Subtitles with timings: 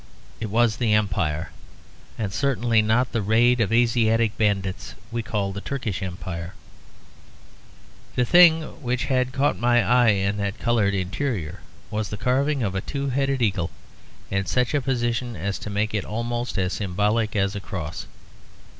[0.39, 1.51] It was the Empire.
[2.17, 6.55] And certainly not the raid of Asiatic bandits we call the Turkish Empire.
[8.15, 11.59] The thing which had caught my eye in that coloured interior
[11.91, 13.69] was the carving of a two headed eagle
[14.31, 18.07] in such a position as to make it almost as symbolic as a cross.